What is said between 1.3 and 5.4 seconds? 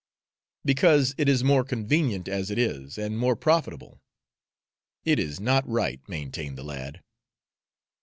more convenient as it is and more profitable." "It is